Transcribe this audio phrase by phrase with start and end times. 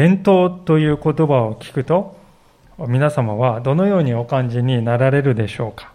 [0.00, 2.16] 伝統という言葉を聞くと、
[2.88, 5.92] 皆様はどのようにお感じになられるでしょうか？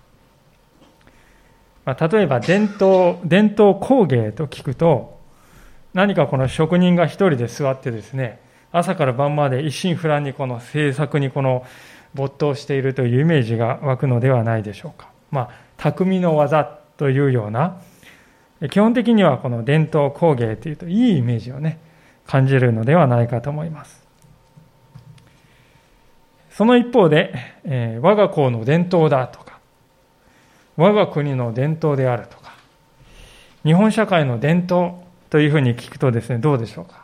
[1.86, 5.20] まあ、例えば伝統、伝統工芸と聞くと、
[5.96, 8.40] 何かこの職人が一人で座ってですね、
[8.72, 11.66] 朝から晩まで一心不乱にこの制作にこの
[12.14, 15.10] 没頭しているというイメージが湧くのではないでしょうか。
[15.32, 16.64] まあ、匠の技
[16.98, 17.82] というような、
[18.70, 21.80] 基本的にはこの伝統工芸というといいイメージをね、
[22.28, 24.05] 感じるのではないかと思います。
[26.58, 27.34] その一方で、
[27.66, 29.60] えー、我が校の伝統だとか、
[30.78, 32.56] 我が国の伝統であるとか、
[33.64, 34.94] 日本社会の伝統
[35.30, 37.04] というふうに聞くとですね、どうでしょうか？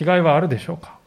[0.00, 0.98] 違いはあるでしょうか？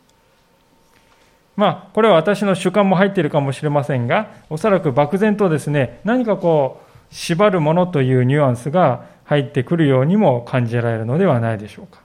[1.58, 12.00] まあ、これは私の主観も入っているかもしれませんが、おそらく漠然とですね、何かこう、縛るものというニュアンスが入ってくるようにも感じられるのではないでしょうか。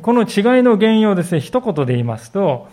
[0.00, 2.68] この違いの原因をですね、一言で言いますと、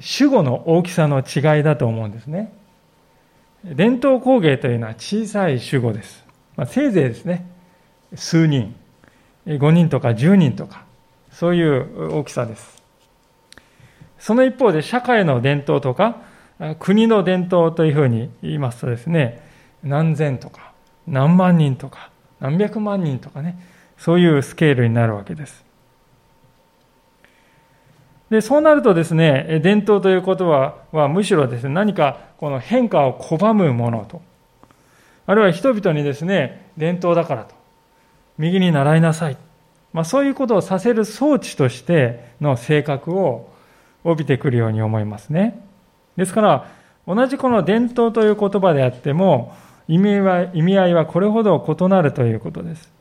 [0.00, 2.52] 主語の大きさの違いだと思うんですね。
[3.64, 6.24] 伝統工芸というのは小さい主語です。
[6.56, 7.46] まあ、せいぜいですね、
[8.14, 8.74] 数人、
[9.46, 10.84] 5人とか10人とか、
[11.30, 12.76] そういう大きさです。
[14.18, 16.16] その一方で社会の伝統とか
[16.78, 19.42] 国の伝統というふうに言いますとですね
[19.82, 20.72] 何千とか
[21.06, 22.10] 何万人とか
[22.40, 23.58] 何百万人とかね
[23.98, 25.65] そういうスケールになるわけです
[28.30, 34.20] でそうなるとですね伝統ということははむしろですね何かこの変化を拒むものと
[35.26, 37.54] あるいは人々にですね伝統だからと
[38.38, 39.36] 右に習いなさい、
[39.92, 43.50] まあ、そういうことをさせる装置としての性格を
[44.04, 45.64] 帯びてくるように思いますね。
[46.16, 46.70] ですから、
[47.06, 49.54] 同じこの伝統という言葉であっても、
[49.88, 52.92] 意味は意味合いはこれほど異なるということです。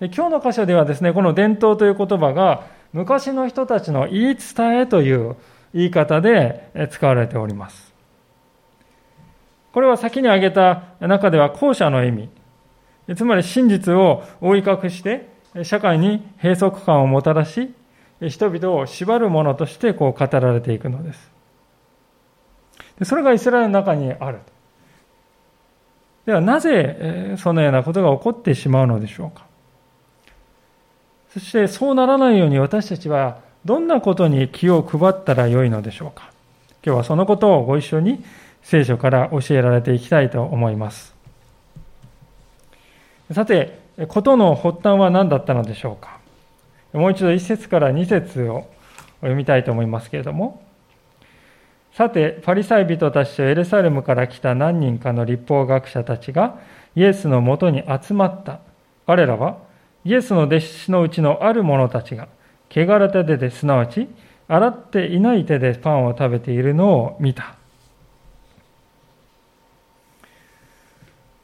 [0.00, 5.34] 今日の箇所ではですね、この伝統という言葉が、昔の人たちの言い伝えという
[5.74, 7.92] 言い方で使われております。
[9.72, 12.28] これは先に挙げた中では後者の意味、
[13.16, 15.28] つまり真実を覆い隠して、
[15.64, 17.74] 社会に閉塞感をもたらし、
[18.20, 21.32] 人々を縛るものとしてこう語られていくのです。
[23.02, 24.38] それがイスラエルの中にある。
[26.26, 29.46] ではなぜそのようなことが起こってしまうのでしょうか。
[31.34, 36.30] そしてそうならないように私たちはどんなことに気を配ったらよいのでしょうか。
[36.86, 38.24] 今日はそのことをご一緒に
[38.62, 41.12] 聖書から教えられていきたいと思います。
[43.32, 46.20] さて、ことの発端は何だったのでしょうか。
[46.92, 48.68] もう一度一節から二節を
[49.16, 50.62] 読みたいと思いますけれども、
[51.94, 56.60] さて、パリサイ人たちとエルサレムから来た何人かの立法学者たちが
[56.94, 58.60] イエスのもとに集まった。
[59.04, 59.73] 彼らは、
[60.04, 62.28] イエスの弟子のうちのある者たちが、
[62.70, 64.08] 汚れた手で、すなわち、
[64.48, 67.56] 洗っていない手でパンを食べているのを見た。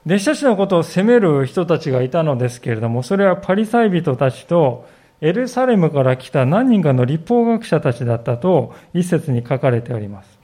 [0.07, 4.89] 弟子たちのことを責める人たちがいたのですけれども、それはパリサイ人たちと
[5.21, 10.39] エルサレムから来た何人かの立法学者たちだったと一節に書かれております。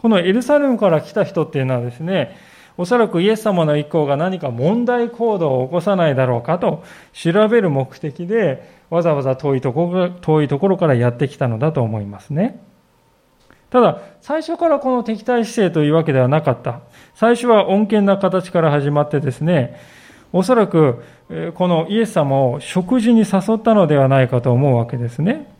[0.00, 2.36] このエルサレムから来た人っていうのはですね、
[2.78, 12.62] おそらくイエス様の一行が何か問題行動を起こさないだろうかと調べる目的で、わざわざ遠いところ遠いところからやってきたのだと思いますね。
[13.70, 16.80] ただ、最初からこの敵対姿勢というわけではなかった。
[17.14, 19.78] 最初は穏健な形から始まってですね、
[20.32, 21.02] おそらく
[21.54, 25.57] このイエス様を食事に誘ったのではないかと思うわけですね。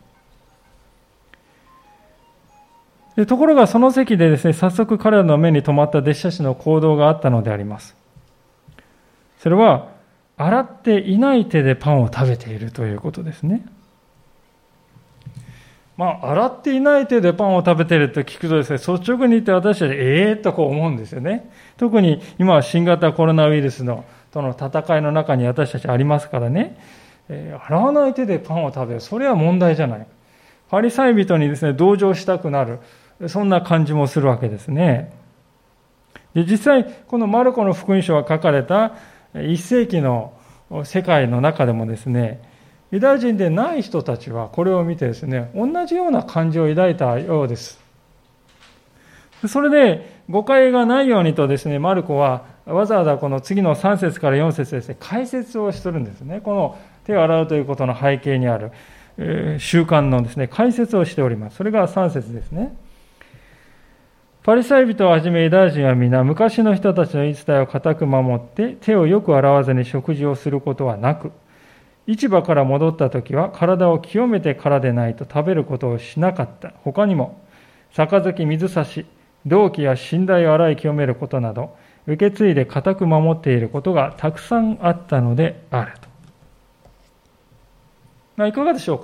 [3.15, 7.95] でところがその席でですね、早速彼らの目に留まった弟子たちの行動があったのであります。
[9.39, 9.89] それは、
[10.37, 13.65] 洗っていない手でパンを食べているということですね。
[15.97, 21.51] まあ、洗っていない手でパンを食べていると聞くとですね、率直に言って私たち、ええー、とこう思うんですよね。
[21.75, 26.77] 特に今は新型コロナウイルスのとの戦いの中に私たちありますからね、
[27.27, 30.07] えー、洗わない手でパンを食べる、それは問題じゃない。
[30.69, 32.79] パリサイ人にですね、同情したくなる、
[33.27, 35.11] そんな感じもするわけですね。
[36.33, 38.93] で実際、このマルコの福音書が書かれた
[39.33, 40.33] 1世紀の
[40.83, 42.41] 世界の中でもですね、
[42.91, 47.79] ユダヤ人でない人たちはこれを見てですね、同じような感情を抱いたようです。
[49.47, 56.41] それで誤解がないようにとですね、マルコはわざわざこの次の3節から4節ですね、解説をするんですね。
[56.41, 58.71] この手を洗うということの背景にある、
[59.17, 61.57] え、習慣のですね、解説をしております。
[61.57, 62.75] それが3節ですね。
[64.49, 71.31] パリサイ人をはじめユダヤ人は皆、昔の人たちの言い伝えを固く守って、手をよく洗わずに食事をすることはなく、
[72.07, 76.73] 市場から戻った時は体を清めてからでないと食べることをしなかった。
[76.83, 77.39] 他にも、
[77.91, 79.05] 杯水差し、
[79.45, 86.09] 同期や寝台を洗い清めることなど、受け継いで固く守っていることがたくさんあったのであると。
[88.35, 88.99] まあ、いかがでしょう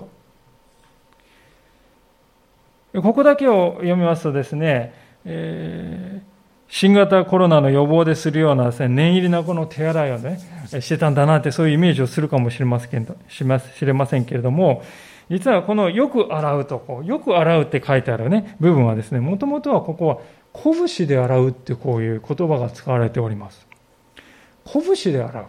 [2.95, 3.03] か？
[3.03, 6.35] ここだけを読みますとですね、えー
[6.67, 10.39] 新型コロナの予防でするようなですね、念入りなこの手洗いをね、
[10.79, 14.83] してたんだなって、そういうイメージをするかもしれませんします知れませんけれども、
[15.29, 20.17] 実はこのよく洗うとこ、よく洗うって書いてあるね、部分はですね、もともとはここは
[20.53, 23.65] 拳で洗うってこういう言葉が使われております。
[24.65, 25.45] 拳で洗う。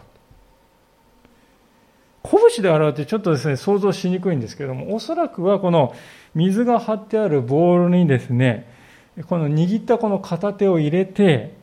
[2.22, 5.94] 拳で洗うってちょっとですね、想像しにくいんですけれども、おそらくはこの
[6.34, 8.75] 水が張ってあるボウルにですね、
[9.24, 11.54] この握ったこの片手を入れて、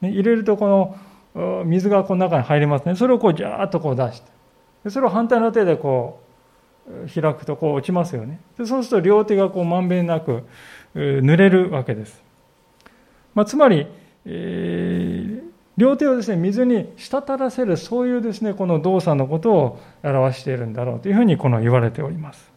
[0.00, 0.96] ね、入れるとこ
[1.34, 2.94] の水がこの中に入りますね。
[2.94, 4.22] それをこうジャーッとこう出し
[4.84, 6.20] て、それを反対の手でこ
[6.86, 8.40] う開くとこう落ちますよね。
[8.58, 10.44] でそうすると両手がこうまんべんなく
[10.94, 12.22] 濡れるわけです。
[13.34, 13.86] まあ、つまり、
[14.26, 22.52] えー、両手をですね、水に滴らせる、そういうですね、この動作のことを表しているんだろうというふうにこの言われております。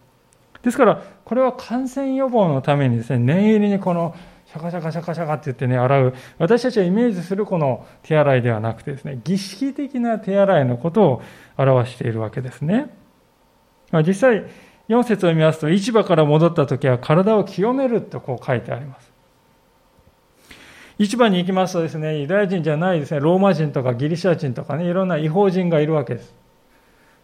[0.61, 4.13] ですから、これは感染予防のためにですね、念入りにこの
[4.47, 6.13] シャカシャカシャカシャカって言ってね、洗う。
[6.37, 11.21] 私たちがイメージするこの手洗いではなくてですね、儀式的な手洗いのことを
[11.57, 12.89] 表しているわけですね。
[14.05, 14.45] 実際、
[14.87, 19.11] 4節を見ますと、市場から戻った時は体を清めるとこう書いてあります。
[20.97, 26.33] 市場に行きますとですね、ユダヤ人じゃないですね、ローマ人とかギリシャ人とかね、いろんな違法人がいるわけです。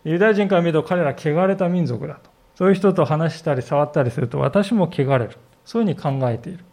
[0.04, 2.30] ユダヤ人から見ると彼ら汚れた民族だと。
[2.56, 5.32] そういう人と話したり触ったりすると私も汚れる。
[5.64, 6.66] そういうふうに考えている。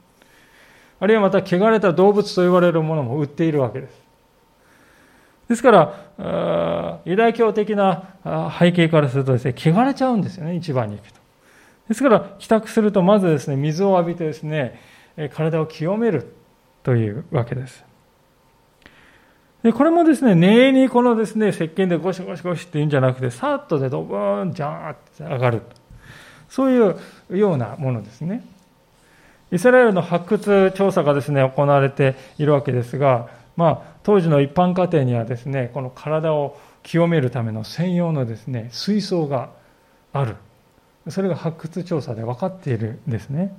[1.00, 4.00] あるいはまた汚れた動物と言われるものも売っているわけです。
[5.48, 11.18] ですから、ユダヤ教的な背景からするとですね、汚れちゃうんですよね、市場に行くと。
[11.88, 14.78] ですから、帰宅するとまずですね、水を浴びてですね、
[15.34, 16.34] 体を清める
[16.84, 17.84] というわけです。
[19.62, 25.62] で、これもですね、念にこのですね、石鹸でゴシゴシゴシって言うんじゃなくて、さっとでドブーン、ジャーって上がる。
[26.48, 26.96] そういう
[27.36, 28.44] ようなものですね。
[29.52, 39.50] イスラエルの発掘調査がですね、行われているわけですが、まあ、当時の一般家庭にはですね、この体を清めるための専用のですね、水槽が
[40.12, 40.36] ある。
[41.08, 43.56] それが発掘調査で分かっているんですね。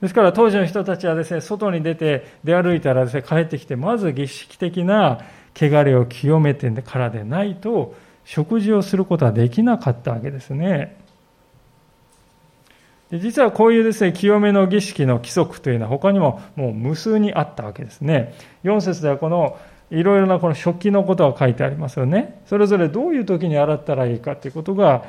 [0.00, 5.20] ですから当時の人たちはですね、外に出て出歩いたらですね、帰ってきて、まず儀式的な
[5.54, 7.94] 汚れを清めてからでないと、
[8.24, 10.96] 食事をすることはできなかったわけですね。
[13.12, 18.34] 実はこういうですね、清めの儀式の規則というのは他にももう無数にあったわけですね。
[18.64, 19.56] 4節ではこの
[19.90, 22.40] いろいろなこの食器のことが書いてありますよね。
[22.46, 25.04] それぞれどういう時に洗ったらいいかということが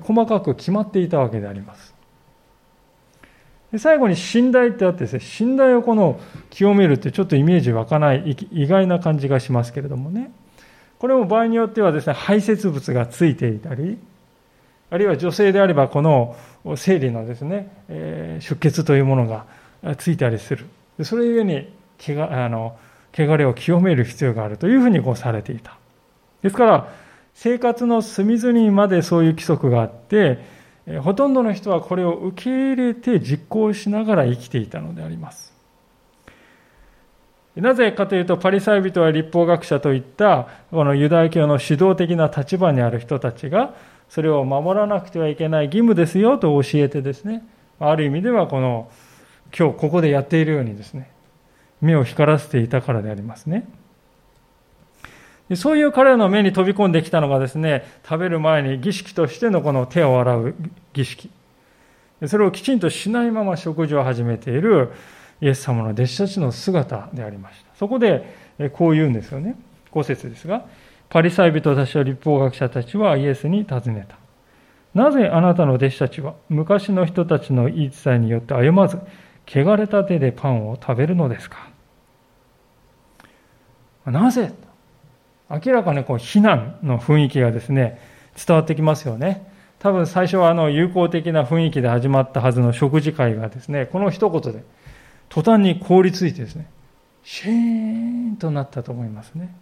[0.00, 1.94] 細かく決まっていたわけであります。
[3.70, 10.30] で最後に寝台ってあってですね、寝台をこの清めるってちょっとイメージ湧かない意外な感じがしますけれどもね。
[10.98, 13.98] これも場合によってはですね、排泄物がついていたり、
[14.92, 16.36] あるいは女性であればこの
[16.76, 19.46] 生理のですね、え出血というものが
[19.96, 20.66] ついたりする。
[21.02, 22.76] それゆえに、けが、あの、
[23.16, 25.78] 汚れを清める必要があるというふうにこうされていた。
[26.42, 26.92] ですから、
[27.32, 30.40] 生活の隅々までそういう規則があって、
[31.00, 35.54] ほとんどの人はこれを受け入れて実行しながら生きていたのであります。
[37.56, 43.74] なぜかというと、パリサイ人は立法学者といったこのユダヤ教の指導的な立場にある人たちが、
[44.12, 47.42] それを守らなくてはいけない義務ですよと教えてですね、
[47.80, 48.90] ある意味ではこの
[49.58, 51.10] 今日ここでやっているようにですね、
[51.80, 53.66] 目を光らせていたからでありますね。
[55.54, 60.54] そういう彼らの目に飛び込んできたのがですね、食べる前に儀式としてのこの手を洗う
[60.92, 61.30] 儀式。
[62.26, 64.90] それをきちんとしないまま食事を始めている
[65.40, 67.74] イエス様の弟子たちの姿でありました。
[67.76, 68.26] そこで
[68.74, 69.56] こう言うんですよね。
[69.90, 70.66] 5節ですが、
[71.12, 74.16] パリサイ人たちと立法学者たちはイエスに尋ねた。
[74.94, 78.98] なぜあなたの弟子たちは昔の人たちの言い伝えによって歩まず、
[79.46, 81.68] 汚れた手でパンを食べるのですか？
[84.06, 84.54] なぜ？
[85.50, 88.00] 明らかにこう非難の雰囲気がですね、
[88.34, 89.52] 伝わってきますよね。
[89.80, 94.64] 多分最初はあの友好的な雰囲気で始まったはずの食事会がですね、この一言で
[95.28, 96.70] 途端に凍りついてですね、
[97.22, 99.54] シーンとなったと思いますね。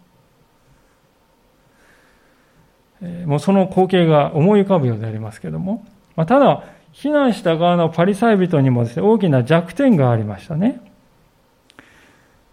[3.25, 10.81] もうその光景が思い浮かぶようでありますけれども、まあ、ただ、避難した側のパリサイ人にもですね、大きな弱点がありましたね。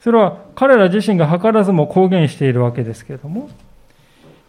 [0.01, 3.51] それは彼ら自身が図らずも公言しているわけですけれども、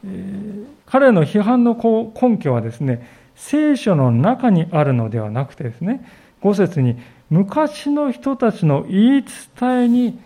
[0.06, 6.06] え彼の批判の根拠はですね、聖書の中にあるのではなくてですね、
[6.42, 6.98] 5節に
[7.30, 9.26] 昔の人たちの言い
[9.60, 10.20] 伝えに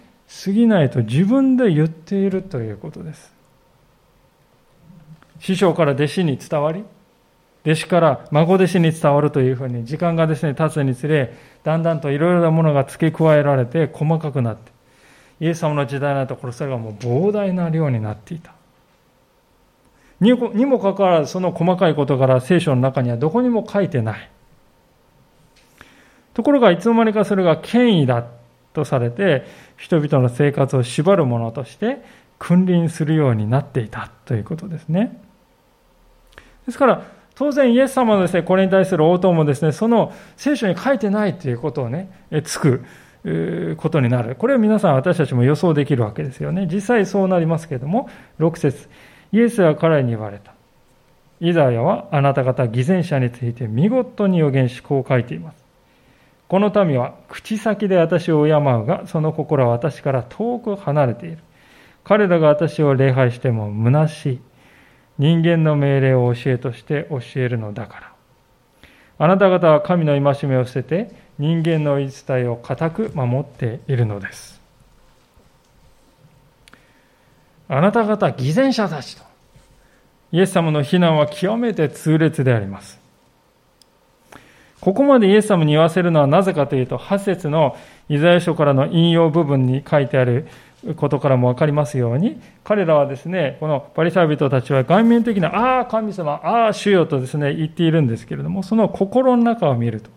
[0.45, 3.32] 過ぎないと自分で言っているということです。
[5.43, 6.85] 師匠から弟子に伝わり、
[7.65, 11.33] 弟子から孫弟子に伝わるというふうに時間がですね、経つにつれ、
[11.65, 14.71] だんだんといろいろなものが付け加えられて細かくなって、
[15.41, 18.53] イエス様の時代のところ、それがもう膨大な量になっていた。
[20.21, 24.29] にもかかわらず、その細かいことから聖書の中にはどこにも書いてない。
[26.33, 28.25] ところが、いつの間にかそれが権威だ
[28.71, 29.45] とされて、
[29.75, 32.01] 人々の生活を縛るものとして
[32.39, 35.21] 君臨するようになっていたということですね。
[36.65, 37.03] ですから、
[37.35, 42.09] 当然イエス様のですね、これに対する応答もですね、その聖書に書いてないということをね、
[42.43, 42.83] つく
[43.77, 44.35] ことになる。
[44.35, 46.67] これは皆さん私たちも予想できるわけですよね。
[46.71, 48.87] 実際そうなりますけれども、6節
[49.31, 50.53] イエスは彼に言われた。
[51.39, 55.63] イザヤはあなた方偽善者について見事に予言し、こう書いています。
[56.47, 61.39] この民は口先で私を敬うが、その心は私から遠く離れている。
[62.03, 64.39] 彼らが私を礼拝しても虚しい。
[65.17, 68.13] 人間の命令を教えとして教えるのだから。
[69.19, 74.59] あなた方は神の戒めを捨てて人間の言い伝えを固く守っているのです。
[77.67, 79.23] あなた方偽善者たちと。
[80.31, 82.99] イエス様の非難は極めて痛烈であります。
[84.81, 87.77] ここまでイエス様に言わせるのはなぜかというと、8節の
[88.09, 90.47] イザヤ書からの引用部分に書いてある
[90.95, 100.09] ことからも分かりますように、彼らはですね、このパリサイ人たちは外面的な、ああ、神様、ああ、主よとですね、言っているんですけれども、その心の中を見ると、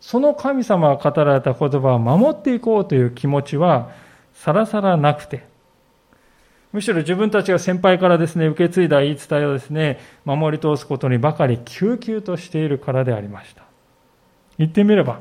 [0.00, 3.90] その神様が語られた言葉を守っていこうという気持ちは、
[4.34, 5.44] さらさらなくて、
[6.72, 13.62] むしろ自分たちが先輩からですね、受け継いだ言い伝えをですね、守り通すことにばかり救急としているからでありました。
[14.58, 15.20] 言ってみれば、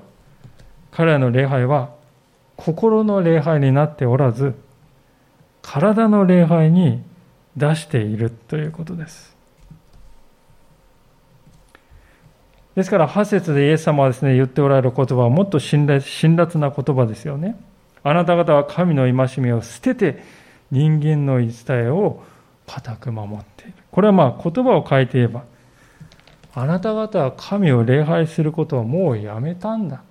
[0.91, 2.00] 彼らの礼拝は
[2.57, 4.55] 心の礼拝になっておらず、
[5.61, 7.03] 体の礼拝に
[7.57, 9.35] 出しているということです。
[12.75, 17.59] ですから、8節でイエス様はですね、言っておられる言葉はもっと辛辣な言葉ですよね。
[18.03, 20.23] あなた方は神の戒めを捨てて、
[20.71, 22.23] 人間の言い伝えを
[22.65, 23.73] 固く守っている。
[23.91, 25.43] これはまあ言葉を変えて言えば、
[26.53, 30.01] あなた方は神を礼拝することをもうやめたんだ。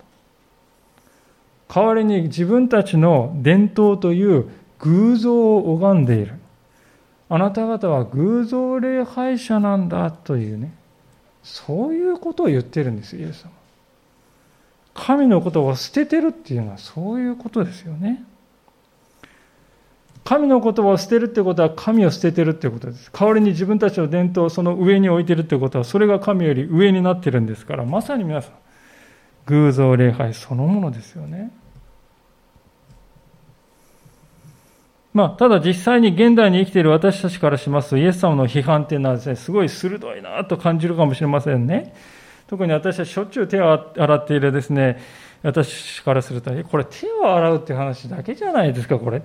[1.73, 4.49] 代わりに自分たちの伝統という
[4.81, 6.35] 偶像を拝んでいる。
[7.29, 10.75] あなた方は偶像礼拝者なんだというね、
[11.45, 13.51] そういうことを言ってるんです、イエス様。
[14.95, 18.25] 神のことを捨ててるっていうのはそういうことですよね。
[20.25, 23.11] 神の言葉を捨てるってことは神を捨ててるってことです。
[23.13, 28.53] 代わりに自分たちの伝統をその上に置いてるってことは、それが神より上になってるんですから、まさに皆さん、
[29.47, 31.53] 偶像礼拝そのものですよね。
[35.13, 41.95] まあ、ただ実際に現代に生きている私たちからしますと、イエス様の批判っていうのはですね、すごい鋭いなと感じるかもしれませんね。
[42.47, 45.01] 特に私はしょっちゅう手を洗っているですね、
[45.43, 49.23] 私からすると、これ手を洗うっていう話だけじゃないですか、これ。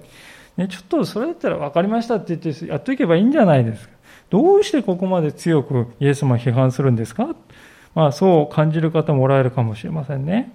[0.57, 3.93] ね、ちょっとそれだったら分かりましたって言ってやっといけばいいんじゃないですか。
[4.29, 7.35] どうしてここまで強くイエス様を批判するんですか？
[7.93, 10.51] まあそう感じる方もおられるかもしれませんね。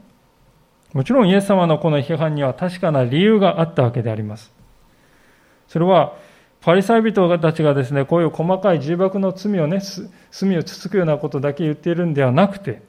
[0.92, 4.52] もちろんイエス様のこの批判には確かな理由があったわけであります。
[5.70, 6.16] それは、
[6.60, 9.80] パリサイ人たちがですね、こういう細かい重箱の罪をね、
[10.32, 12.82] 罪をつつくようなことだけ言っているんではなくて、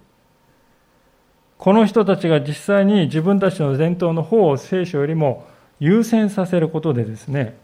[1.60, 5.48] この人たちが実際に自分たちの伝統の方を聖書よりも
[5.80, 7.56] 優先させることでですね、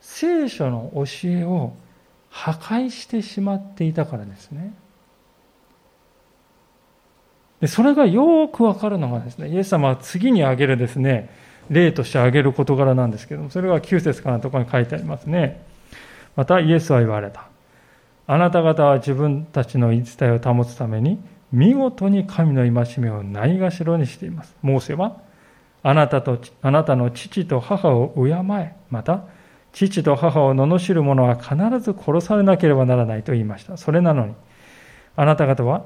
[0.00, 1.74] 聖書の教えを
[2.30, 4.72] 破壊してしまっていたからですね。
[7.60, 11.28] でそれがよくわかるのがですね、イエス様は次に挙げるですね、
[11.70, 15.62] 例として挙げる事柄なんですけども、それが9節からのところに書いてありますね。
[16.36, 17.48] またイエスは言われた。
[18.26, 21.18] あなた方は自分たちの言い伝えを保つために、
[21.52, 24.54] 見事に神の戒めをないがしろにしています。
[24.62, 25.16] モーセは
[25.82, 28.30] あなたと、あなたの父と母を敬
[28.60, 29.22] え、また、
[29.72, 33.76] 父と母を罵る者は必ず殺されなければならないと言いました。
[33.76, 34.34] それなのに、
[35.14, 35.84] あなた方は、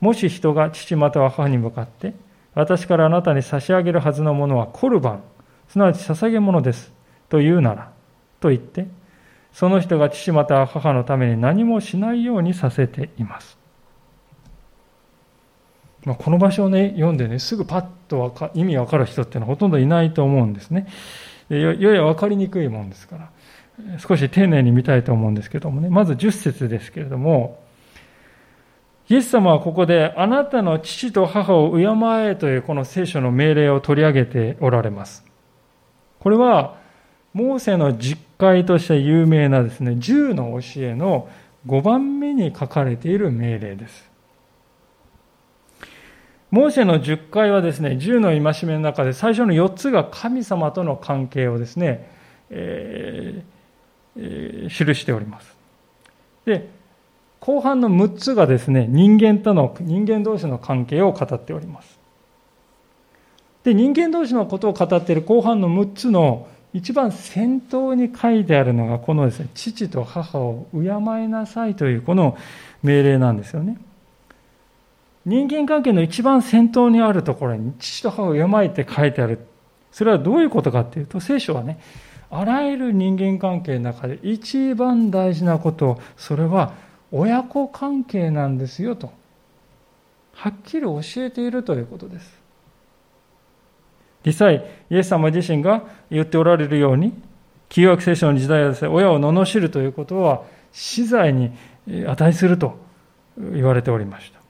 [0.00, 2.14] もし人が父または母に向かって、
[2.54, 5.22] 私からあなたに差し上げるはずのものはコルバン、
[5.68, 6.92] すなわち捧げ物です、
[7.28, 7.92] と言うなら、
[8.40, 8.88] と言って、
[9.52, 13.58] その人が父または母のために何もしないようにさせています。
[16.04, 20.86] まあ、この場所をね、読んでね、すぐパッと意味わかる人っていうのはほとんどいないと思うんですね。
[21.48, 23.30] でやや分かりにくいもんですから。
[23.98, 27.62] 少し丁寧に見たいと思うんですけどもね、まず10節ですけれども、
[29.10, 31.84] イエス様はここで、あなたの父と母を敬
[32.30, 35.24] えというこの聖書の命令を取り上げておられます。
[36.20, 36.78] これは、
[37.32, 41.28] モーセの実会として有名なですね、10の教えの
[41.66, 44.08] 5番目に書かれている命令です。
[46.52, 52.08] モーセの10回はですね、10の戒めの中で最初の4つが神様との関係をですね、
[52.50, 55.56] えーえー、記しております。
[56.44, 56.78] で、
[57.50, 61.98] 後半の6つがですね、人間との、人間同士の関係を語っております。
[63.64, 70.78] で、人間同士のことを語っている後半の6つの一番先頭に書いてあるのが、このですね、父と母を敬
[71.24, 72.38] いなさいというこの
[72.84, 73.78] 命令なんですよね。
[75.26, 79.40] 人間関係の一番先頭にあるところに、父と母を敬いって書いてある。
[79.90, 81.80] それはどういうことかっていうと、聖書はね、
[82.30, 86.74] あらゆる人間関係の中で一番大事なこと、それは
[87.12, 89.12] 親子関係なんですよと、
[90.32, 92.40] はっきり教えているということです。
[94.24, 97.12] 実際、イエス様自身が言っておられるように、
[97.68, 101.52] 旧約聖書の時代はですね、親を罵るということは死罪に
[101.86, 102.78] 値すると
[103.38, 104.40] 言われておりました。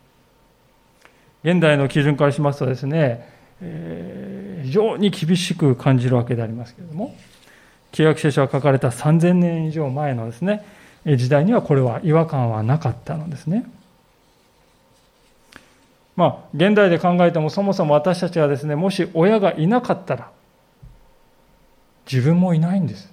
[1.43, 3.29] 現代の基準からしますとですね、
[3.62, 7.14] えー、非常に厳しく感じるわけでありますけれども、
[7.93, 10.64] 旧約聖書が書かれた3000年以上前のですね、
[11.04, 13.64] 時代にはこれは違和感はなかったのですね。
[16.16, 20.30] まあ、現代で考えてもそもそも私たちはですね、もし親がいなかったら、
[22.11, 23.11] 自分もいないんです。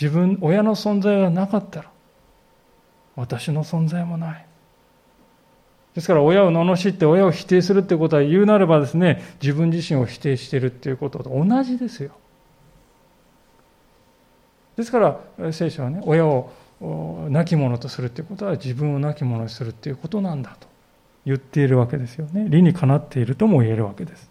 [0.00, 1.90] 自分、親の存在がなかったら、
[3.16, 4.46] 私の存在もない。
[5.94, 12.12] ですから親を罵って親を否定するってことは言うなればですね、自分自身を否定しているっていうことと同じですよ。
[14.76, 16.50] ですから聖書はね親を
[17.28, 20.66] 亡き者とするということは自分を亡き者にするということなんだと
[21.24, 22.46] 言っているわけですよね。
[22.48, 24.28] 理にかなっているとも言えるわけです、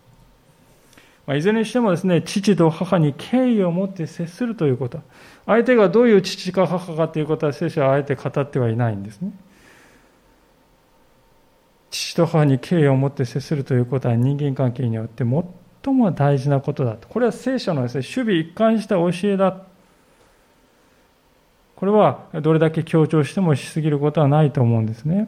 [1.25, 4.99] まあ、いずれにしてもですね父と母に敬意を持って接するということ。
[5.45, 9.31] 相手がどういう父か母かということは聖書はあえて語ってはいないんですね。
[11.89, 15.23] 父と母に敬意を持って接するということは人間関係によって
[15.83, 17.07] 最も大事なことだと。
[17.07, 19.70] これは聖書のですね守備一貫した教えだ
[21.81, 25.27] これはどれだけ強調してもしすぎることはないと思うんですね。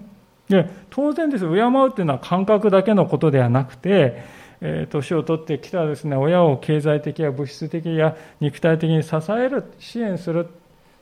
[0.50, 4.22] で当然です、敬うっていうのは感覚だけのことではなくて、
[4.62, 10.48] えー、年を取ってきたですね、親を経済的や物質的や肉体的に支える、支援する、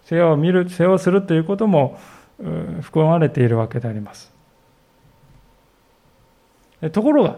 [0.06, 2.00] 世話を見る、世話をするということも
[2.80, 4.32] 含まれているわけであります。
[6.94, 7.36] ところが、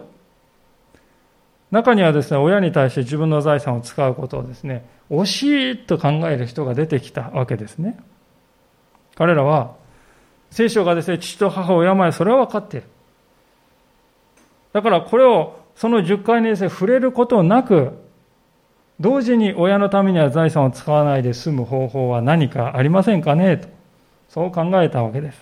[1.74, 7.98] 中にはですね、親に対して自分の財産を使うことをですね、惜しいと考える人が出てきたわけですね。
[9.16, 9.74] 彼らは、
[10.50, 12.86] 聖書がですね、父と母を病それは分かっている。
[14.72, 17.98] だからこれを、その10回にですね、触れることなく、
[19.00, 23.68] 同時に親のためには財産を使わないで済む方法は何かありませんかねと、
[24.28, 25.38] そう考えたわけです。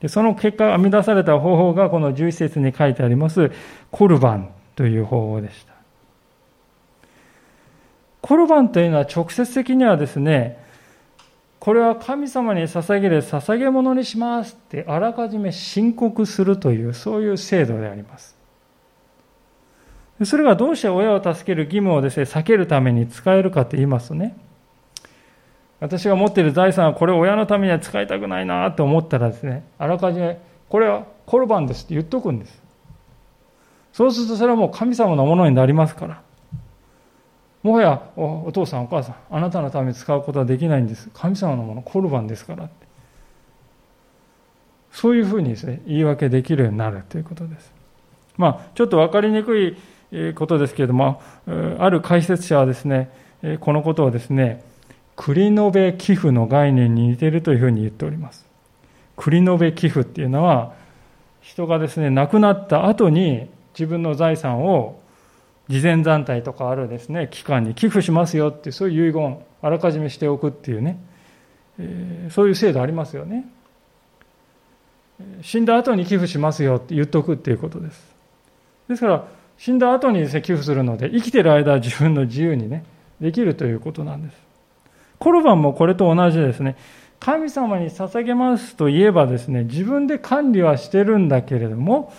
[0.00, 3.50] でその結果、編み出された方法がこの11節に書いてあります、
[3.90, 5.72] コルバンという方法でした。
[8.20, 10.64] コルバンというのは直接的にはですね、
[11.58, 18.36] これは神様に捧げる捧げ物にしますってあらかじめ申告するという、そういう制度であります。
[20.24, 24.36] それがどうして親を助ける義務をですね、避けるために使えるかと言いますとね、
[25.80, 30.38] 私が持っている財産はこれを親のためには使いたくないなと思ったらですね、あらかじめ、
[30.68, 32.67] これはコルバンですって言っとくんです。
[33.98, 36.22] そうするとそれはもう神様のものになりますから。
[37.64, 41.10] もはやお父さんお母さんあなたのために使うことはできないんです。
[41.12, 42.70] 神様のものコルバンですから。
[44.92, 47.72] そういうふうにですね言い訳できるようになるということです。
[48.36, 49.76] まあちょっと分かりにくい
[50.36, 51.20] ことですけれども
[51.80, 53.10] ある解説者はですね
[53.58, 54.62] このことをですね
[55.16, 58.46] 繰延べ寄付の概念に似ているというふうに言っております。
[59.16, 60.72] 繰延べ寄付っていうのは
[61.40, 65.00] 人がですね亡くなった後に自分の財産を
[65.68, 70.98] 慈善団体とかあるですね機関に寄付しますよってそういう遺言あらかじめしておくっていうね、
[71.78, 73.46] えー、そういう制度ありますよね。
[75.42, 78.14] 死んだ後に寄付しますよって言っとくっていうことです。
[78.88, 79.24] ですから
[79.58, 82.84] 死んだ後にですね寄付するので生きてる間は自分の自由にね
[83.20, 84.36] できるということなんです。
[85.18, 86.76] コロバンもこれと同じですね。
[87.20, 92.12] 神様に捧げますといえばですね自分で管理はしてるんだけれども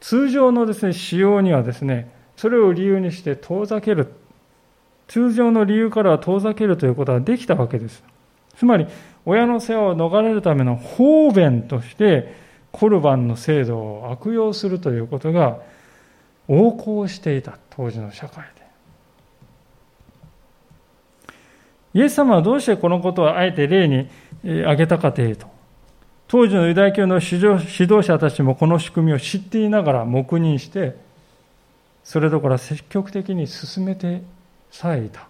[0.00, 4.12] 通常のですね使用にはですねそれを理由にして遠ざける
[5.08, 8.04] 通常の理由からは遠ざけるということができたわけです。
[8.56, 8.86] つまり、
[9.24, 12.34] 親の世話を逃れるための方便として、
[12.70, 15.58] コルバンの制度を悪用するということが
[16.46, 18.68] 横行していた当時の社会で。
[21.94, 24.08] イエス様はどうしてこのことをあえて例に
[24.44, 25.46] 挙げたかというと、
[26.28, 30.94] 当時のユダヤ教の指導者たちもこの仕組みを知っていながら黙認して、
[32.04, 34.22] それどころ積極的に進めて
[34.70, 35.26] さえいた。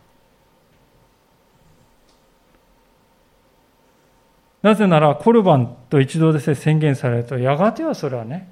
[4.60, 8.48] なぜなら、コルバンと一度で宣言されると、やがてはそれはね、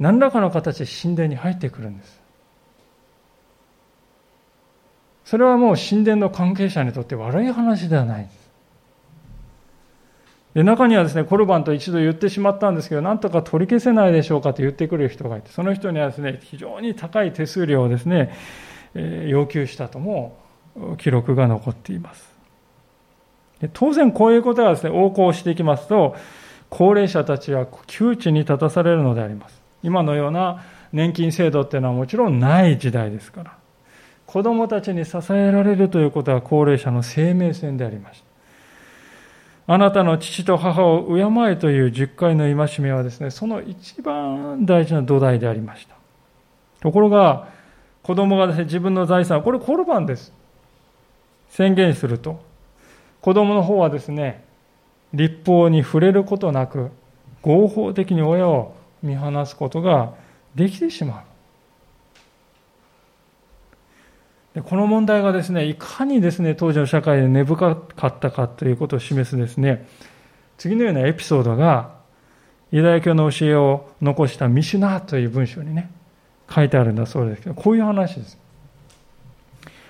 [0.00, 2.20] 何らかの形で神殿に入ってくるんです。
[5.24, 8.28] それはもう神殿の関係者にとって悪い話ではない。
[10.56, 18.32] で中にはですね、コルバンと一度言ってしまったんですけど、なんとか取り消せないでしょうかと言ってくる人がいて、その人にはですね、非常に高い手数料をですね、
[18.94, 20.38] え要求したとも
[20.96, 22.26] 記録が残っています。
[23.60, 26.16] で当然こういうことがですね、横行していきますと、
[26.70, 29.60] 高齢者たちは窮地に立たされるのであります。
[29.82, 33.58] 今のような年金制度っていうのはもちろんない時代ですから、
[34.24, 38.25] 子供たちに支えられるということは高齢者の生命線でありました。
[39.68, 45.96] あなたの父と母を敬えという10回の戒めはですね、その一番大事な土台でありました。
[46.80, 47.48] ところが、
[48.04, 50.32] 子供がですね、自分の財産、これコルバンです。
[51.50, 52.40] 宣言すると、
[53.20, 54.44] 子供の方はですね、
[55.12, 56.92] 立法に触れることなく、
[57.42, 60.14] 合法的に親を見放すことが
[60.54, 61.22] できてしまう。
[64.45, 69.86] でこの問題がですね、いかにですね、当時の社会で根深かったかということを示すですね、
[70.56, 71.96] 次のようなエピソードが、
[72.70, 75.90] ユダヤ教の教えを残したミシュナーという文章にね、
[76.50, 78.38] 書いてあるんだそうですけど、こういう話です。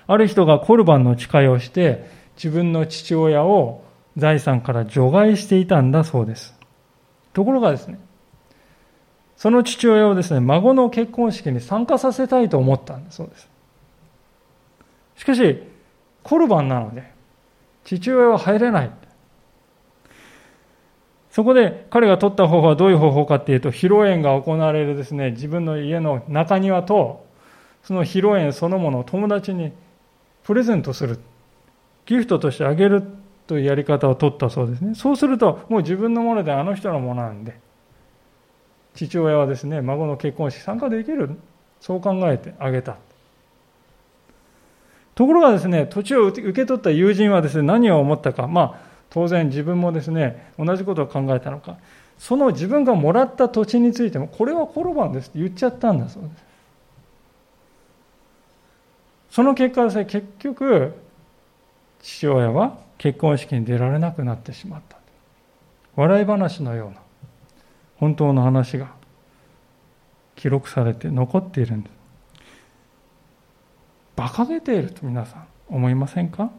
[0.07, 3.83] ある人がコルバンの誓いをして、自分の父親を
[4.17, 6.55] 財産から除外していたんだそうです。
[7.33, 7.99] ところがですね、
[9.37, 13.49] その父親をですね、孫の結婚式に参加させたいと思ったんだそうです。
[15.17, 15.61] しかし、
[16.23, 17.11] コルバンなので、
[17.83, 18.91] 父親は入れない。
[21.31, 27.25] そこで彼が取った方法はどういう方法かっていうと、披露宴が行われるですね、自分の家の中庭と、
[27.83, 29.71] その披露宴そのものを友達に
[30.43, 31.19] プレゼントする。
[32.05, 33.03] ギフトとしてあげる
[33.47, 34.95] というやり方を取ったそうですね。
[34.95, 37.59] そうすると、もう自分のものであの人のものなんで、
[38.93, 41.37] 父親はですね、孫の結婚式参加できる。
[41.79, 42.97] そう考えてあげた。
[45.17, 51.77] ところがですね、土地を受け取った友人はですね、何を思ったか、まあ、当然自分もですね、同じことを考えたのか、
[52.19, 56.33] その自分がもらった土地についても、これはコロバンですって言っちゃったんだそうです。
[59.31, 60.93] その結果ですね、結局、
[61.99, 64.99] 父親は結婚式に出られなくなってしまった。
[65.95, 66.97] 笑い話のような、
[67.95, 68.91] 本当の話が
[70.35, 71.96] 記録されて残っているんです。
[74.17, 76.49] 馬鹿げていると皆さん思いませんか？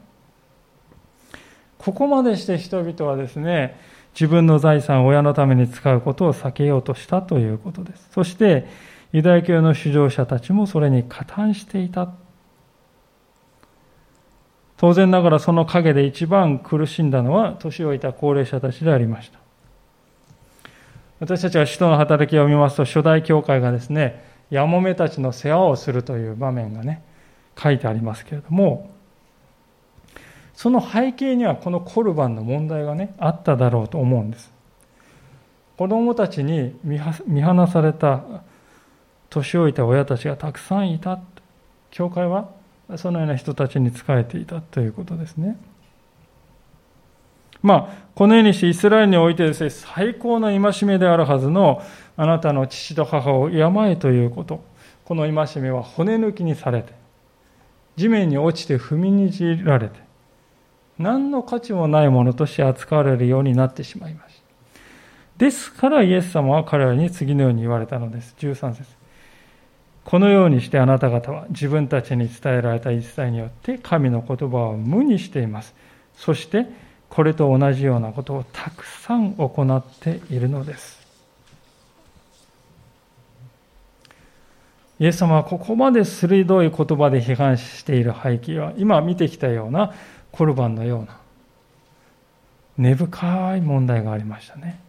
[1.79, 3.79] ここまでして人々はですね、
[4.15, 8.09] 自分の財産を親のために使うことを避けようとしたということです。
[8.13, 8.67] そして、
[9.13, 12.13] ユダヤ教の主張者たちもそれに加担していた。
[14.77, 19.39] 当然ながらその陰で一番苦しんだのは年老いた高齢者たちでありました。
[21.21, 27.03] 私たちが使徒の働きを見ますと、初代教会がですね、やもめたちの世話をするという場面がね、
[27.61, 28.91] 書いてありますけれども、
[30.55, 34.53] その背景にはこのコルバンの問題がね、あっただろうと思うんです。
[35.77, 38.23] 子供たちに見放された
[39.31, 41.21] 年老いた親たちがたくさんいた。
[41.91, 42.51] 教会は
[42.97, 45.57] そのような人たちに仕えていたということですね。
[47.63, 51.83] まあ、このようにしてイスラエルにおいてですね、最高の戒めであるはずの
[52.17, 53.57] あなたの父と母を敬
[53.91, 54.63] えということ。
[55.05, 56.93] この戒めは骨抜きにされて、
[57.99, 59.99] 地面に落ちて踏みにじられて、
[60.99, 65.45] 何の価値もないものとして扱われるようになってしまいました。
[65.45, 68.37] ですからイエス様は彼らに次のように言われたのです。
[68.39, 68.85] 13節
[70.05, 75.75] このようにしてあなた方は自分たちに伝えられた一切によって神の言葉を無にしています。
[76.15, 76.67] そして
[77.09, 80.98] これと同じようなことをたくさん行っているのです。
[85.01, 89.95] イエス様はここまで鋭い言葉で批判している背景は、今見てきたような
[90.33, 91.19] コルバンのような
[92.77, 94.81] 根深い問題がありましたね。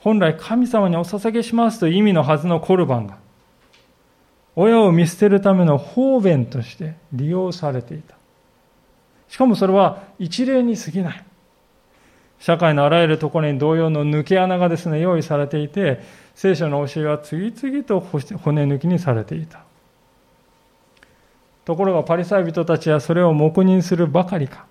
[0.00, 3.16] 本来神様にお捧げしますという意味のはずのコルバンが、
[4.56, 8.16] 親を見捨てるための方便として利用されていた。
[9.28, 11.24] しかもそれは一例に過ぎない。
[12.38, 16.00] 社会のあらゆるところに同様の抜け穴がですね、用意されていて、
[16.34, 19.60] 聖書の教えは次々と骨抜きにされていた。
[21.64, 24.66] ところがパリサイ人たちはそれを黙認するばかりか。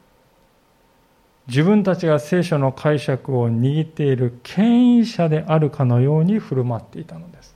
[1.47, 7.55] 自分たちが聖書の解釈を握っている権威者であるかのように振る舞っていたのです。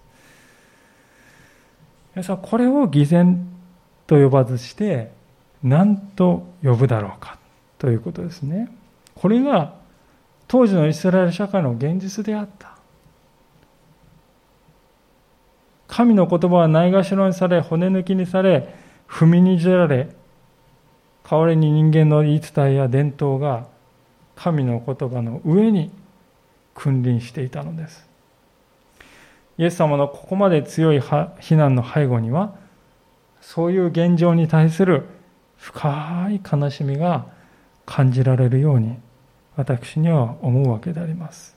[2.15, 3.47] 皆さん、これを偽善
[4.07, 5.11] と呼ばずして、
[5.63, 7.37] 何と呼ぶだろうか
[7.77, 8.69] ということですね。
[9.15, 9.75] これが
[10.47, 12.76] 当時のイスラエル社会の現実であった。
[15.97, 18.71] 神の言葉はないがしろにされ、骨抜きにされ、
[19.09, 20.09] 踏みにじられ、
[21.27, 23.65] 代わりに人間の言い伝えや伝統が
[24.35, 25.89] 神の言葉の上に
[26.75, 28.07] 君臨していたのです。
[29.57, 31.01] イエス様のここまで強い
[31.39, 32.53] 非難の背後には、
[33.41, 35.05] そういう現状に対する
[35.57, 37.25] 深い悲しみが
[37.87, 38.99] 感じられるように
[39.55, 41.56] 私には思うわけであります。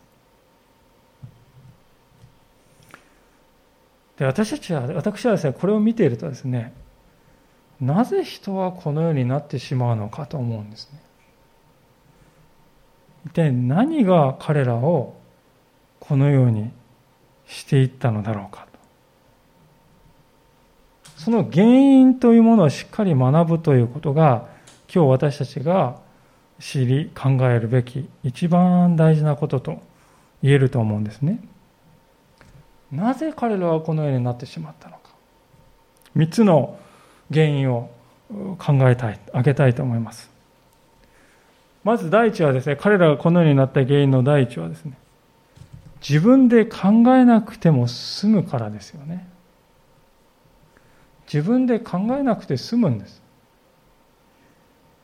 [4.21, 6.75] で私たちは、私はですね、これを見ているとですね、
[7.81, 11.01] なぜ人はこのようになってしまうのかと思うんですね。
[13.25, 15.17] 一体何が彼らを
[16.01, 16.71] このように
[17.47, 18.67] していったのだろうか
[21.05, 21.13] と。
[21.17, 24.49] その原因というものをしっかり学ぶということが、
[24.95, 25.97] 今日私たちが
[26.59, 29.81] 知り考えるべき一番大事なことと
[30.43, 31.41] 言えると思うんですね。
[32.93, 35.11] なぜ彼らはこのようになってしまったのか。
[36.17, 36.79] 3つの
[37.33, 37.91] 原因を
[38.59, 40.31] 考えたい、挙げたいと思います。
[41.85, 44.93] まず第一はですね、彼らがこのようになった原因の第一はですね、
[46.07, 49.27] 自分で考えなくても済むからですよね。
[51.33, 53.23] 自分で考えなくて済むんです。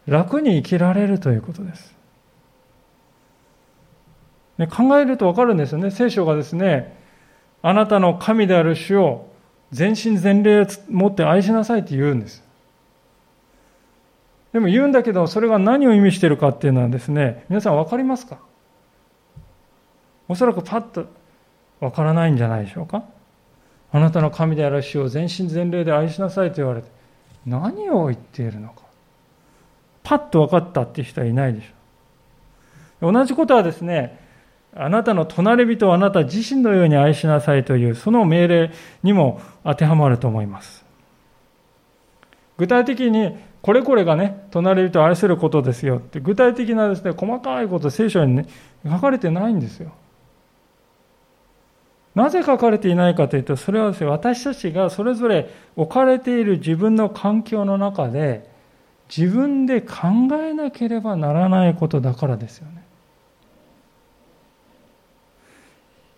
[0.06, 1.94] 楽に生きられるということです。
[4.58, 5.90] ね、考えるとわかるんですよね。
[5.90, 6.96] 聖書がですね、
[7.62, 9.28] あなたの神である主を
[9.72, 12.44] 全身全霊を持って愛しなさいって言うんです。
[14.52, 18.38] でも言うんだけど、それが何を意味してるかっていうのはですね、皆さん分かりますか？
[20.28, 21.06] おそらくパッと
[21.80, 23.04] 分からないんじゃないでしょうか？
[23.92, 26.88] あなたの神である主を全身全霊で愛しなさいと言われて、
[27.44, 28.82] 何を言っているのか？
[30.04, 33.12] パッと分かったっていう人はいないでしょう。
[33.12, 34.25] 同じことはですね、
[34.78, 38.70] あなたの隣人をあなた自身のように愛しなさいという、その命令
[39.02, 40.84] にも当てはまると思います。
[42.58, 48.46] 具体的に、これこれがね、隣人を愛することですよって、具体的なですね、細かいこと、聖書にね、
[48.84, 49.92] 書かれてないんですよ。
[52.14, 58.48] なぜ書かれていないかというと、それはですね、私たちがそれぞれ置かれている自分の環境の中で、
[59.14, 62.85] 自分で考えなければならないことだからですよね。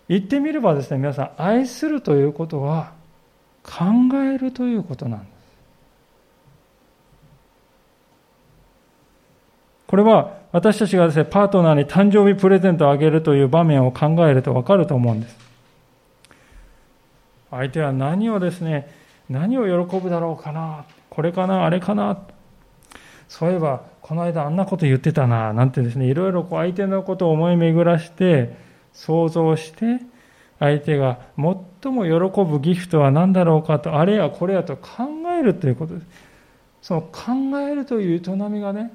[0.09, 2.93] 言ってみればですね、皆さん、愛するということは
[3.63, 3.85] 考
[4.25, 5.31] えるということなんです。
[9.87, 15.37] これは私たちがですね、パートナーに誕生日プレゼントをあげるという場面を考えるとわかると思うんです。
[17.51, 18.91] 相手は何をですね、
[19.29, 22.19] 何を喜ぶだろうかな、これかな、あれかな、
[23.29, 28.68] そういえば、この間あんなこと言ってたな、なんてですね、いろいろこう相手のことを思い巡らして、
[28.99, 30.01] 想像して
[30.59, 35.05] 相手が最も喜ぶギフトは何だろうかとあれやこれやと考
[35.39, 36.07] えるということです。
[36.83, 38.93] その考えるという営みがね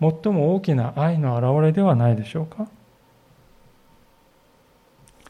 [0.00, 2.68] 最も大きな愛の表れではないでしょうか。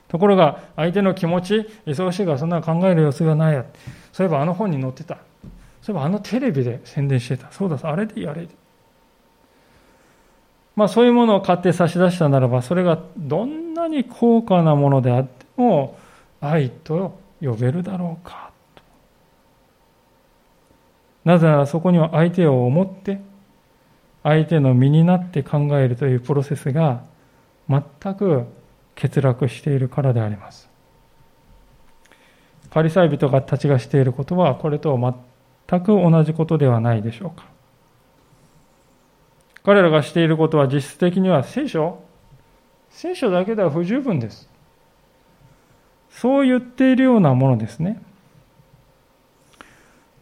[0.06, 3.64] ところが相手の気持ち忙しいからそんな考える様子がないや。
[4.12, 5.18] そういえばあの本に載ってた。
[5.82, 7.50] そういえばあのテレビで宣伝してた。
[7.50, 8.46] そうだあれでやれ。
[10.80, 15.98] まあ、そういうものを買って差し出したならば、それがどんなに高価なものであっても、
[16.40, 18.50] 愛と呼べるだろうか。
[21.22, 23.20] なぜならそこには相手を思って、
[24.22, 27.02] 相手の身になって考えるというプロセスが
[27.68, 27.82] 全
[28.14, 28.46] く
[28.94, 30.70] 欠落しているからであります。
[32.70, 34.98] パリサイ人たちがしていることは、これと
[35.68, 37.49] 全く同じことではないでしょうか。
[39.64, 42.02] 彼らがしていることは実質的には聖書？
[42.88, 44.48] 聖書だけでは不十分です。
[46.10, 48.02] そう言っているようなものですね。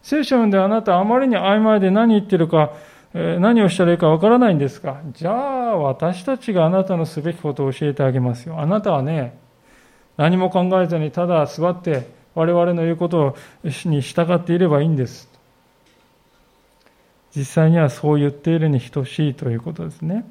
[0.03, 2.73] 聖書であなたあまりに曖昧で何言ってるか、
[3.15, 5.01] 何をしたらいいかわからないんですか？
[5.13, 8.61] じゃあ私たちがあなたのすべきことを教えてあげますよ。
[8.61, 9.39] あなたはね、
[10.17, 13.37] 何も考えずにただ座って我々の言うこと
[13.85, 15.28] に従っていればいいんです。
[17.39, 20.25] 実際にはそう言っているに等しいということですね。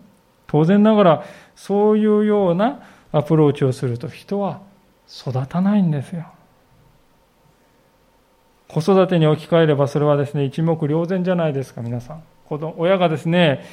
[0.47, 1.23] 当然ながら、
[1.55, 2.81] そういうような
[3.13, 4.59] アプローチをすると人は
[5.09, 6.25] 育たないんですよ。
[8.67, 12.23] 子育てに置き換えればそれはですね、一目瞭然じゃないですか、皆さん。
[12.77, 13.63] 親がですね、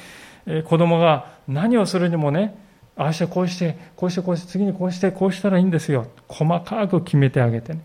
[0.65, 2.57] 子供が何をするにもね、
[2.95, 6.07] ああしてこうして、こうしてこうして、次にこうして、こうしたらいいんですよ。
[6.29, 7.81] 細かく決めてあげてね。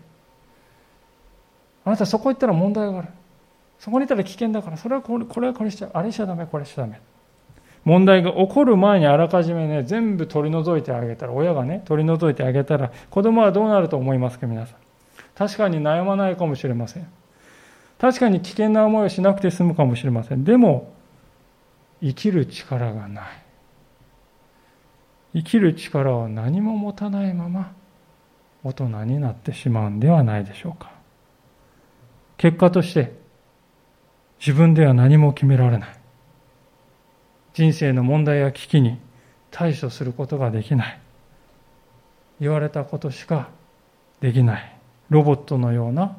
[1.83, 3.07] あなたそこ行ったら問題がある。
[3.81, 7.01] そこに行ったら危険だから、それはこれこれはこれしちゃ、あれしちゃダメ、これしちゃダメ。
[7.83, 14.77] 問題が起こる前にあらかじめね、全部取り除いてあげたら、親がね、取り除いてあげたら、子供はどうなると思いますか、皆さん。
[15.33, 17.07] 確かに悩まないかもしれません。
[17.97, 20.43] 確かに危険な思いをしなくて済むかもしれません。
[20.43, 20.93] でも、
[22.03, 23.25] 生きる力がない。
[25.33, 27.73] 生きる力を何も持たないまま
[28.63, 30.91] 大人になってしまうんではないでしょうか。
[32.37, 33.20] 結果として
[34.41, 35.89] 自分では何も決められない。
[37.53, 38.97] 人生の問題や危機に
[39.51, 40.99] 対処することができない。
[42.39, 43.49] 言われたことしか
[44.19, 44.75] できない。
[45.11, 46.17] ロボットのような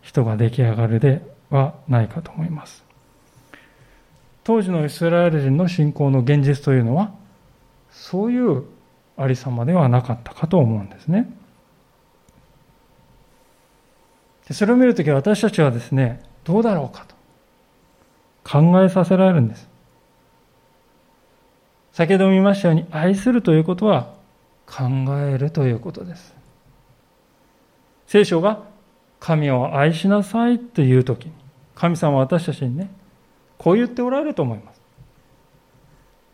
[0.00, 2.84] 人が出来上がるではないかと思います。
[4.42, 7.12] 当時のイスラエル人の信仰の現実というのは
[7.92, 8.64] そういう
[9.16, 11.32] ありさまではなかったかと思うんですね。
[14.50, 17.21] それを見るとき私たちはですね、どうだろうかと
[18.44, 19.68] 考えさせられるんです。
[21.92, 24.14] 先ほど見ましたように、愛するということは
[24.66, 24.84] 考
[25.18, 26.34] えるということです。
[28.06, 28.62] 聖書が
[29.20, 31.32] 神を愛しなさいっていうときに、
[31.74, 32.90] 神様は私たちにね、
[33.58, 34.80] こう言っておられると思います。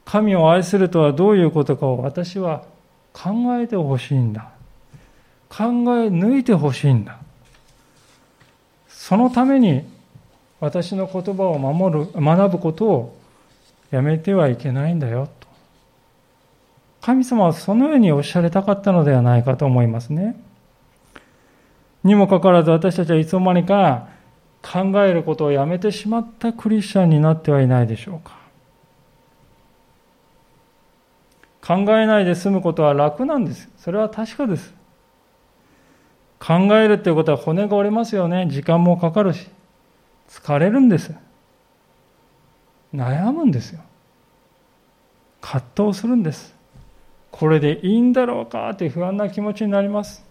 [0.04, 2.64] 神を愛するとはどういうことかを私は
[3.12, 4.50] 考えてほしいんだ。
[5.50, 7.18] 考え抜いてほしいんだ。
[8.88, 9.84] そのために
[10.60, 13.18] 私の言葉を守る、学ぶことを
[13.90, 15.28] やめてはいけないんだよ。
[15.40, 15.48] と
[17.00, 20.40] 神様はそのようにおっしゃりたかったのではないかと思いますね。
[22.04, 24.08] にもかかわらず私たちはいつの間にか
[24.62, 28.36] 考えることをやめてしまったクリスチャンになってはいないでしょうか。
[31.64, 33.68] 考えないで済むことは楽なんです。
[33.78, 34.74] それは確かです。
[36.40, 38.48] 考えるっていうことは骨が折れますよね。
[38.50, 39.48] 時間もかかるし。
[40.28, 41.14] 疲れるんです。
[42.94, 43.80] 悩むんですよ。
[45.40, 46.54] 葛藤するんです。
[47.30, 50.24] これでいいんだろうかって不安な気持ちになります。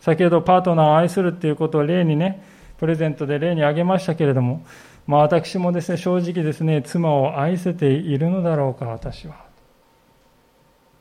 [0.00, 2.42] 先ほどパートナーを愛するっていうことを例にね、
[2.78, 4.64] プレゼントで例に挙げましたけれども、
[5.06, 9.46] まあ私もですね、正直ですね、妻を愛せているのだろうか、私は。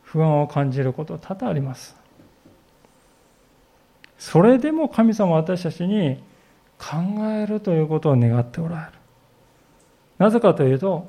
[0.04, 1.96] 不安を感じること多々あります。
[4.18, 6.24] それでも神様は私たちに
[6.78, 6.98] 考
[7.32, 8.92] えるということを願っておられる。
[10.18, 11.08] なぜかというと、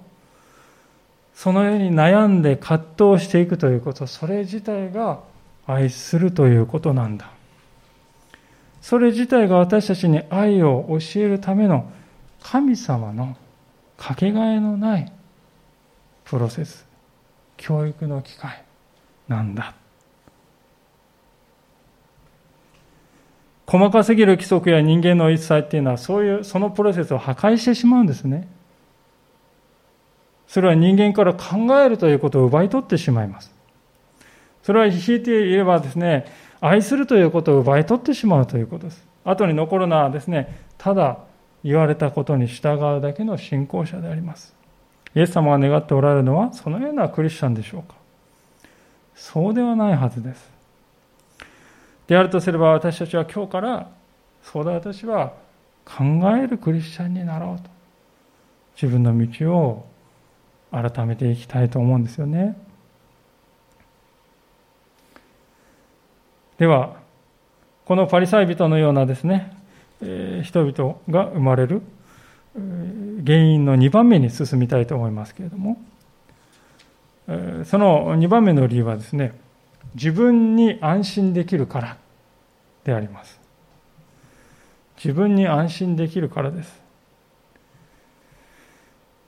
[1.34, 5.20] そのように悩んで葛藤していくということ、それ自体が
[5.66, 7.30] 愛するということなんだ。
[8.80, 11.90] それ自体が私たちに愛を教えるための
[12.42, 13.36] 神様の
[13.96, 15.12] かけがえのない
[16.24, 16.86] プロセス、
[17.56, 18.62] 教育の機会。
[19.28, 19.74] なんだ。
[23.66, 28.48] 細かすぎる規則や人間の一切っていうのはそういうそのプロセスを破壊してしまうんですね。
[30.46, 33.52] それは人間から考えるということを奪い取ってしまいます。
[34.62, 36.26] それは引いて言えばですね、
[36.60, 39.04] 愛するということを奪い取ってしまうということです。
[39.24, 41.18] 後に残るのはですね、ただ
[41.64, 44.54] 言われたことに従うだけの信仰者であります。
[45.14, 47.96] イエス様が願っておられるのはそのようなクリスチャンでしょうか。
[49.14, 50.55] そうではないはずです。
[52.06, 53.90] であるとすれば私たちは今日から
[54.42, 55.34] そうだ私は
[55.84, 56.04] 考
[56.36, 57.70] えるクリスチャンになろうと
[58.80, 59.86] 自分の道を
[60.70, 62.56] 改めていきたいと思うんですよね。
[66.58, 66.96] では
[67.84, 69.56] このパリサイ人のようなですね、
[70.02, 71.82] え、人々が生まれる
[73.24, 75.78] 原因の2番目に進みたいと思いますけれども
[77.26, 79.38] その2番目の理由はですね、
[79.94, 81.96] 自分に安心できるから
[82.84, 83.40] であります。
[84.96, 86.82] 自分に安心できるからです。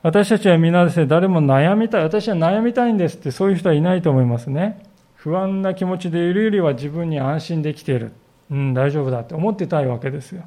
[0.03, 4.83] 私たちは皆ですね、誰も悩みたい、私は悩みたいんですってそういう人はいないと思いますね。
[5.17, 8.13] 不安な気持ちでいるよりは自分に安心できている。
[8.51, 10.45] うん、大丈夫だって思ってたいわけですよ。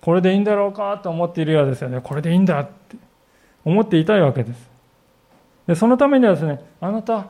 [0.00, 2.00] これでいいんだろうかと思っているようですよね。
[2.02, 2.96] これでいいんだって
[3.64, 4.70] 思っていたいわけです。
[5.66, 7.26] でそのためにはですね、あなた、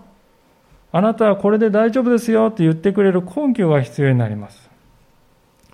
[0.97, 4.70] あなたはこれで大丈夫ですよって言ってくれる根拠が必要になります。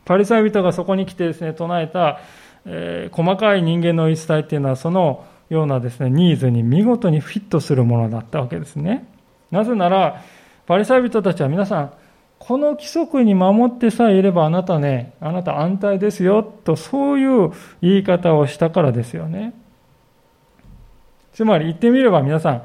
[0.06, 2.20] パリサイ人がそこに来てですね、唱えた、
[2.64, 9.06] えー、細かい人間の言い伝えっていうのは、そのようなですね、ニーズに見事にフィットするものだったわけですね。
[9.50, 10.22] なぜなら、
[10.66, 11.92] パリサイ人たちは皆さん、
[12.38, 17.50] この規則に守ってさえいればあなたね、あなた安泰ですよ、とそういう
[17.82, 19.52] 言い方をしたからですよね。
[21.34, 22.62] つまり言ってみれば皆さん、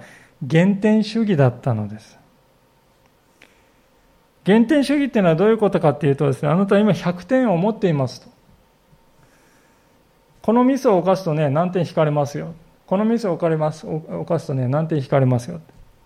[0.50, 2.18] 原点主義だったのです。
[4.46, 8.30] 原点主義っていうのはどういうことかっていうとですね、あなたは今100点を持っていますと。
[10.44, 12.54] このミスを犯すとね、何点引かれますよ。
[12.86, 15.60] このミスを犯れます犯すとね、何点引かれますよ。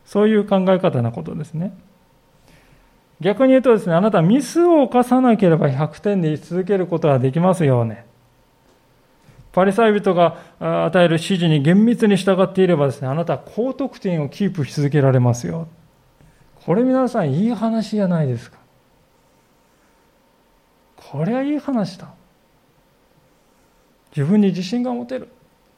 [0.05, 1.73] そういう考え方なことですね。
[3.19, 8.05] 逆に言うとですね、あなたミスを犯さなければ100点で続けることができますよね。
[9.51, 15.67] パリサイ人が与える指示に厳密に従っていればですね、あなたは高得点をキープし続けられますよ。
[16.65, 18.57] これ皆さんいい話じゃないですか。
[20.95, 22.13] これはいい話だ。
[24.15, 25.29] 自分に自信が持てる。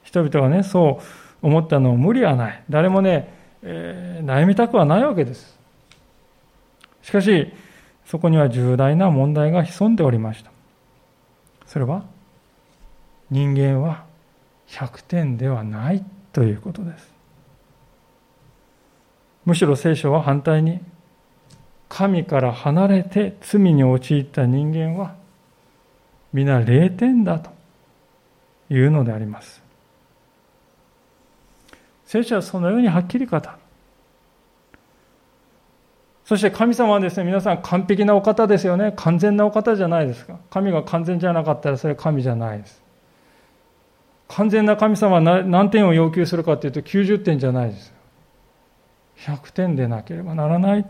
[0.04, 2.64] 人々がね、そう思ったの無理はない。
[2.70, 5.60] 誰もね、えー、悩みたくはないわけです。
[7.04, 7.54] しかし、
[8.06, 10.52] そこには重大な問題が潜んでおりました。
[11.66, 12.04] それは、
[13.30, 14.04] 人間は
[14.68, 16.04] 100点ではない
[16.34, 17.11] ということです。
[19.46, 20.80] むしろ聖書は反対に
[21.90, 25.16] 神から離れて罪に陥った人間は
[26.32, 27.50] 皆0点だと
[28.70, 29.62] いうのであります。
[32.06, 33.44] 聖書はそのようにはっきり語る。
[36.26, 38.94] そして神様はですね、皆さん完璧なお方ですよね。
[38.96, 40.40] 完全なお方じゃないですか。
[40.50, 42.82] 神が完全じゃなかったらそれは神じゃないです。
[44.30, 47.94] 完全な神様は何点を要求するかというと90点じゃないです。
[49.26, 50.86] 100点でなければならない。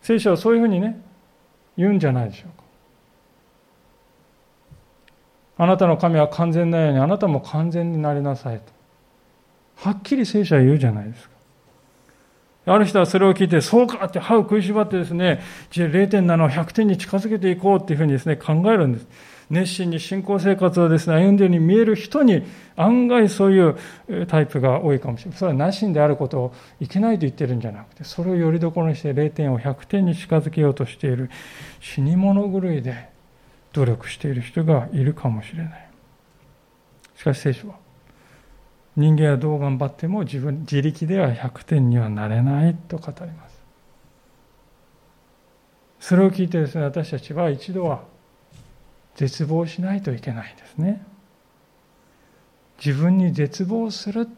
[0.00, 1.00] 聖書はそういうふうにね、
[1.76, 2.64] 言うんじゃないでしょうか。
[5.64, 8.64] あなたの神は完全なようにあなたも完全になりなさいと。
[9.76, 11.36] はっきり聖書は言うじゃないですか。
[12.66, 19.06] ある人はそれを聞いて、そうかって歯を食いしばってですね、0.7を100点に近づけていこうっていうふうにですね、考えるんです。
[19.50, 22.42] 熱心に信仰生活をですね、歩んでいるように見える人に
[22.76, 25.38] 案外そういうタイプが多いかもしれない。
[25.38, 31.30] それはなしんであることをいけないと言ってるんじゃなくて、それをよりどころにして0点を100点に近づけようとしている
[31.80, 33.08] 死に物狂いで
[33.72, 35.88] 努力している人がいるかもしれない。
[37.16, 37.76] しかし聖書は、
[38.96, 43.58] 人間はどう頑張っても自分、自力では100点にはなれないと語ります。
[46.00, 48.02] それを聞いてですね、私たちは一度は
[49.18, 51.04] 絶望しないといけないんですね。
[52.84, 54.28] 自分に絶望する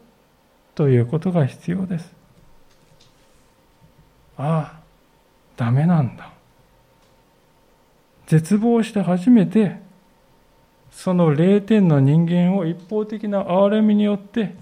[0.73, 2.11] ということが必要です。
[4.37, 4.79] ああ、
[5.55, 6.31] ダメなんだ。
[8.25, 9.77] 絶望して初めて、
[10.89, 14.55] その0点の人間を一方的な憐れみによって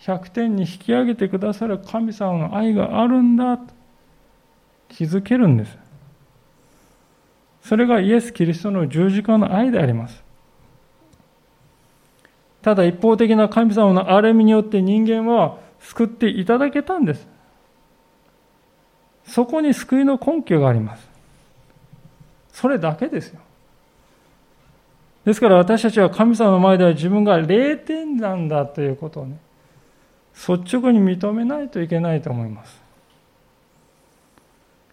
[0.00, 3.72] 100点に引き上げてくださる神様の愛があるんだと
[4.88, 5.81] 気づけるんです。
[7.62, 10.22] それがイエス・キリストの十字架の愛であります。
[12.60, 17.26] ただ一方的な神様の憐れみによって人間は救っていただけたんです。
[19.24, 21.08] そこに救いの根拠があります。
[22.52, 23.40] それだけですよ。
[25.24, 29.38] ですから私たちは神様の前では自分が0点なんだということをね、
[30.34, 32.82] 率直に認めないといけないと思います。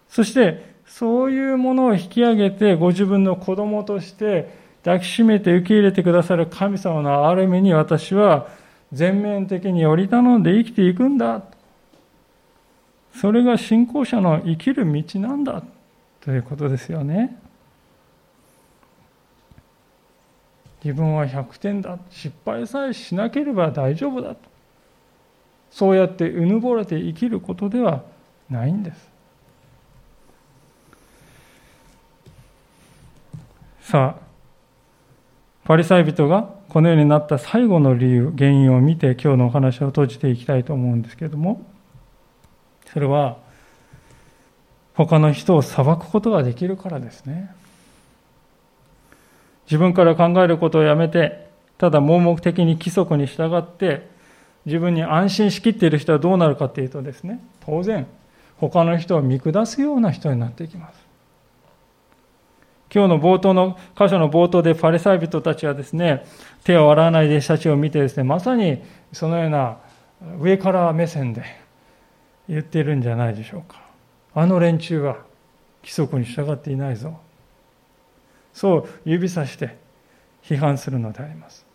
[0.08, 8.48] そしてそういうものを引き上げて、ご自分の子供として抱きしめて受け入れてくださる神様のある意味に私は
[8.92, 11.44] 全面的により頼んで生きていくんだ。
[13.16, 15.64] それが信仰者の生きる道なんだ
[16.22, 17.38] ということですよね。
[20.84, 22.00] 自分は100点だ。
[22.10, 24.36] 失敗さえしなければ大丈夫だ。
[25.70, 28.02] そうやってうぬぼれて生きることでは
[28.50, 29.19] ないんです。
[33.90, 34.24] さあ、
[35.66, 41.66] パリサイ人がこのようになった最後の理由、原因を見て今日のお話を閉じていきたいと思うんですけれども、
[42.94, 43.40] それは
[44.94, 47.50] 他の人を裁くことができるからですね。
[49.66, 54.08] 自分から考えることをやめて、ただ盲目的に規則に従って、
[54.68, 58.06] 自分に安心しきっている人はどうなるかというとですね、当然、
[58.58, 61.09] 他の人を見下すような人になっていきます。
[62.94, 66.26] 今日の冒頭の、箇所の冒頭でパリサイ人たちはですね、
[66.64, 68.82] 手を洗わない弟子たちを見てですね、まさに
[69.14, 69.78] そのような
[70.40, 71.44] 上から目線で
[72.48, 73.82] 言っているんじゃないでしょうか。
[74.34, 75.18] あの連中は
[75.82, 77.20] 規則に従っていないぞ。
[78.54, 79.78] そう指さして
[80.44, 81.66] 批判するのであります。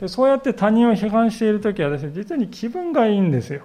[0.00, 3.62] でそうやって他人を批判している時はですね実に気分がいいんですよ。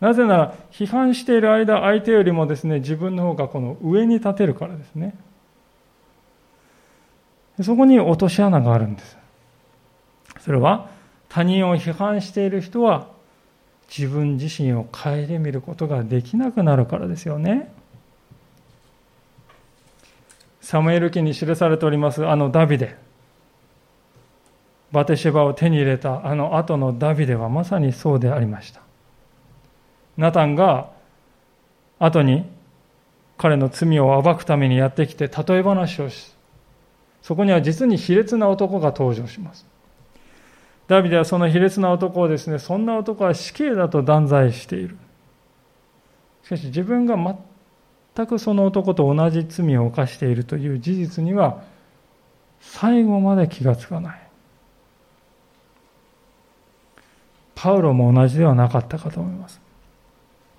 [0.00, 5.14] なぜなら批判している間相手よりもですね自分の方がこの上に立てるからですね
[7.62, 9.16] そこに落とし穴があるんです
[10.40, 10.88] それは
[11.28, 13.08] 他人を批判している人は
[13.96, 17.72] 自分自身を顧みることができなくなるからですよね。
[20.60, 22.96] サムエル記に記されておりますあのダビデ。
[24.92, 28.80] バテシェバを手に入れたあの後のダビデはまさにそうでありました。
[30.20, 30.90] ナタンが
[31.98, 32.44] 後に
[33.38, 36.34] 彼の罪を暴くためにやってきて例え話をし、
[37.22, 39.66] そこには実に卑劣な男が登場します。
[40.88, 44.98] ダビデはその卑劣な男をですね、そんな男は死刑だと断罪している。
[46.42, 51.62] しかし自分が全くその男と同じ罪を犯しているという事実には
[52.60, 54.20] 最後まで気がつかない。
[57.54, 59.69] パウロも同じではなかったかと思います。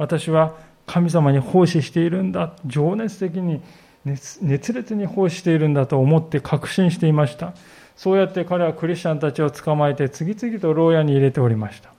[0.01, 0.55] 私は
[0.87, 2.55] 神様に奉仕しているんだ。
[2.65, 3.61] 情熱的に
[4.03, 7.53] 熱烈に奉仕しているんだと思って確信していました。
[7.95, 11.93] そうやって彼はクリスチャンたちを捕まえて次々と牢屋に入れておりました。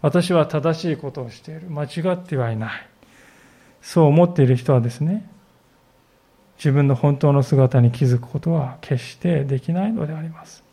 [0.00, 1.62] 私は正しいことをしている。
[1.70, 2.88] 間違ってはいない。
[3.82, 5.28] そう思っている人はですね、
[6.58, 10.63] 自分の本当の姿に気づくことは決してできないのであります。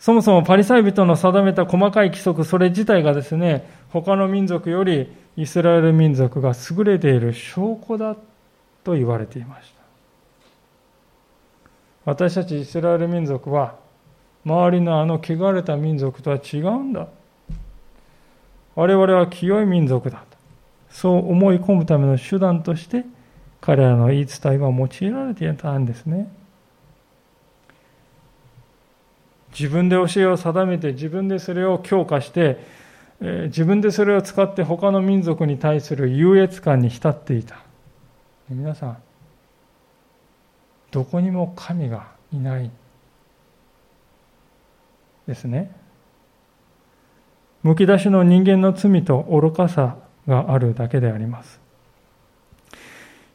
[0.00, 8.16] そもそもパリサイ人の定めた細かい規則、それ自体がですね、他の民族よりイスラエル民族が優れている証拠だ
[8.82, 9.80] と言われていました。
[12.06, 13.76] 私たちイスラエル民族は
[14.44, 17.06] 周りのあの汚れた民族とは違うんだ。
[18.74, 20.24] 我々は清い民族だ
[20.90, 23.04] そう思い込むための手段として
[23.60, 26.32] 彼らの言い伝えは用いられていたんですね。
[29.52, 32.64] 自分で教えを定めて自分でそれを強化して
[33.20, 37.56] 自分でそれを使って他の民族に対する優越感に浸っていた。
[38.48, 38.96] 皆さん
[40.90, 42.70] どこにも神がいない
[45.26, 45.70] ですね。
[47.62, 49.96] むき出しの人間の罪と愚かさ
[50.26, 51.60] があるだけであります。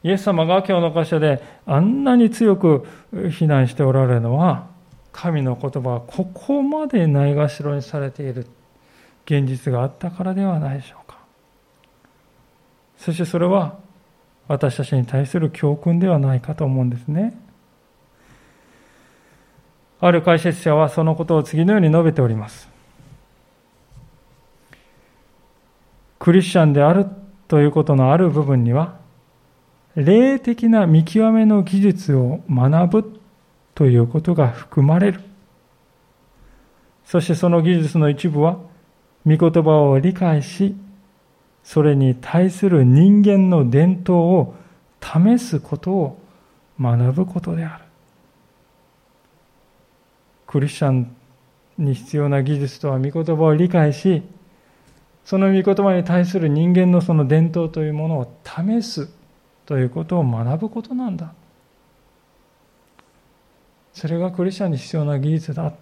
[0.03, 2.86] イエス様が今日の箇所であんなに強く
[3.32, 4.68] 非難しておられるのは
[5.16, 8.47] 神の言葉はここまでないがしろにされている。
[9.24, 11.18] 現実があったからではないでしょうか。
[12.97, 13.78] そしてそれは
[14.49, 17.34] 私たちに対する教訓ではないかと思うんですね。
[20.01, 22.68] ある解説者はそのことを次のように述べております。
[26.20, 27.07] クリスチャンである
[27.47, 28.97] ということのある部分には、
[29.95, 33.24] 霊的な見極めの技術を学ぶ
[33.76, 35.21] ということが含まれる。
[37.05, 38.57] そしてその技術の一部は、
[39.26, 40.76] 御言葉を理解し、
[41.63, 44.55] それに対する人間の伝統を
[45.01, 46.19] 試すことを
[46.80, 47.84] 学ぶことである。
[50.47, 51.15] クリスチャン
[51.78, 54.23] に必要な技術とは御言葉を理解し、
[55.26, 59.09] その御言葉に対する人間のその伝統というものを試す
[59.65, 61.34] ということを学ぶことなんだ。
[63.95, 65.73] それがクリスチャンに必要な技術だ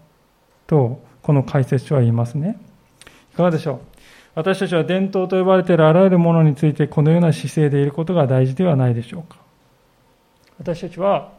[0.68, 2.57] と、この解説書は言いますね。
[3.34, 3.80] いかがでしょう？
[4.36, 9.38] 私たちは伝統と呼ばれているあらゆるものについてこのような姿勢でいることが大事ではないでしょうか？
[10.59, 11.34] 私たちは、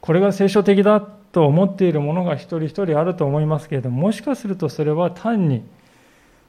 [0.00, 5.62] これが聖書的だと思っているものが一人一人あると思いますけれども、もしかするとそれは単に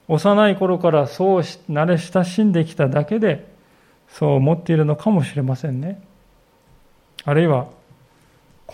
[0.07, 3.47] 幼い頃からそう慣れ親しんできただけで
[4.09, 6.01] そう思っているのかもしれませんね。
[7.23, 7.67] あるいは、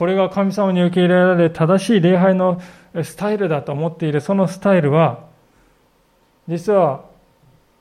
[0.01, 2.59] これが神様に受け入れられ正しい礼拝の
[3.03, 5.27] スタイルだと思っているそのスタイルは、
[6.47, 7.05] 実は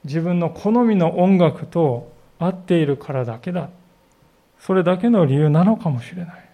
[0.04, 3.70] 自分の好みの音楽と合っているからだけだ。
[4.58, 6.50] それだけの理由なのかもしれない。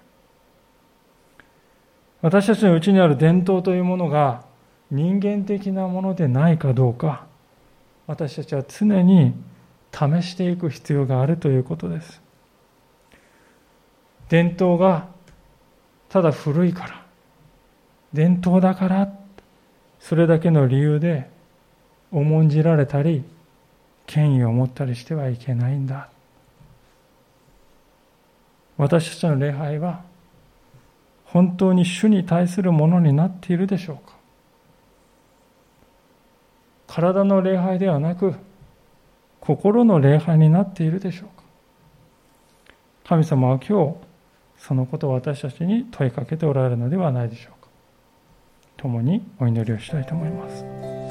[2.23, 4.45] 私たちのうちにある伝統というものが
[4.93, 7.27] 人間的なものでないかどうか
[8.07, 9.35] 私たちは常に
[9.93, 12.23] 試していく必要があるということです
[14.29, 15.16] 伝統が
[16.17, 17.03] ただ古いから
[18.15, 19.13] 伝統だから
[20.01, 21.29] それだけの理由で
[22.11, 23.23] 重んじられたり
[24.07, 26.09] 権威を持ったりしてはいけないんだ。
[28.79, 30.05] 私たちの礼拝は
[31.27, 34.15] 本当に主に対するものになっているでしょうか。
[36.87, 38.33] 体の礼拝ではなく
[39.39, 41.45] 心の礼拝になっているでしょうか。
[43.05, 44.07] 神様は今日、
[44.59, 47.69] そのことを私たちに問いかけておられるのではないでしょうか。
[48.77, 51.06] 共にお祈りをしたいと思います。